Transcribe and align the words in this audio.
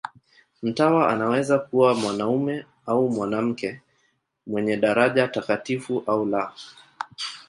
Mtawa 0.63 1.09
anaweza 1.09 1.59
kuwa 1.59 1.93
mwanamume 1.93 2.65
au 2.85 3.09
mwanamke, 3.09 3.81
mwenye 4.47 4.77
daraja 4.77 5.27
takatifu 5.27 6.03
au 6.07 6.25
la. 6.25 6.53